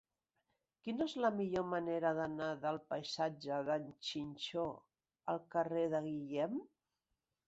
[0.85, 4.63] Quina és la millor manera d'anar del passatge d'en Xinxó
[5.35, 6.57] al carrer de Guillem?